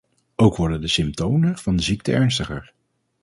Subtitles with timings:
[0.35, 2.73] Ook worden de symptomen van de ziekte ernstiger.